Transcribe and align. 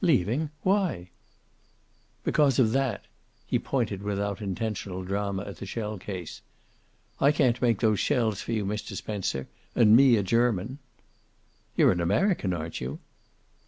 "Leaving! 0.00 0.50
Why?" 0.62 1.10
"Because 2.24 2.58
of 2.58 2.72
that!" 2.72 3.04
He 3.46 3.56
pointed, 3.60 4.02
without 4.02 4.42
intentional 4.42 5.04
drama, 5.04 5.44
at 5.44 5.58
the 5.58 5.64
shell 5.64 5.96
case. 5.96 6.42
"I 7.20 7.30
can't 7.30 7.62
make 7.62 7.78
those 7.78 8.00
shells 8.00 8.42
for 8.42 8.50
you, 8.50 8.64
Mr. 8.66 8.96
Spencer, 8.96 9.46
and 9.76 9.94
me 9.94 10.16
a 10.16 10.24
German." 10.24 10.80
"You're 11.76 11.92
an 11.92 12.00
American, 12.00 12.52
aren't 12.52 12.80
you?" 12.80 12.98